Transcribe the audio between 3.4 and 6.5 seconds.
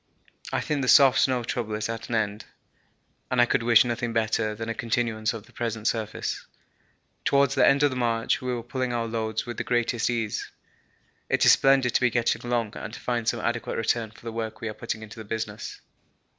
could wish nothing better than a continuance of the present surface.